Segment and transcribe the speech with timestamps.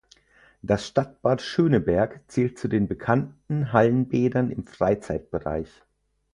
[0.63, 5.69] Das Stadtbad Schöneberg zählt zu den bekannten Hallenbädern im Freizeitbereich.